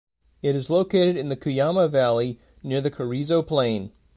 It 0.41 0.55
is 0.55 0.71
located 0.71 1.15
in 1.15 1.29
the 1.29 1.35
Cuyama 1.35 1.87
Valley, 1.87 2.39
near 2.63 2.81
the 2.81 2.89
Carrizo 2.89 3.43
Plain. 3.43 3.91